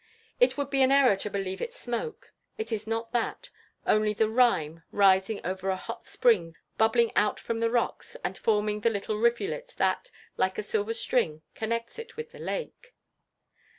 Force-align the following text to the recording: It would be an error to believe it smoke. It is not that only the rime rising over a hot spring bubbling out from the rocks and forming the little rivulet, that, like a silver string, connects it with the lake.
It 0.39 0.57
would 0.57 0.71
be 0.71 0.81
an 0.81 0.91
error 0.91 1.15
to 1.17 1.29
believe 1.29 1.61
it 1.61 1.75
smoke. 1.75 2.33
It 2.57 2.71
is 2.71 2.87
not 2.87 3.11
that 3.11 3.51
only 3.85 4.15
the 4.15 4.31
rime 4.31 4.81
rising 4.91 5.39
over 5.45 5.69
a 5.69 5.75
hot 5.75 6.03
spring 6.05 6.55
bubbling 6.75 7.11
out 7.15 7.39
from 7.39 7.59
the 7.59 7.69
rocks 7.69 8.17
and 8.23 8.35
forming 8.35 8.79
the 8.81 8.89
little 8.89 9.19
rivulet, 9.19 9.75
that, 9.77 10.09
like 10.37 10.57
a 10.57 10.63
silver 10.63 10.95
string, 10.95 11.43
connects 11.53 11.99
it 11.99 12.17
with 12.17 12.31
the 12.31 12.39
lake. 12.39 12.95